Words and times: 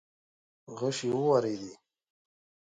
غشې 0.77 1.09
وورېدې. 1.21 1.73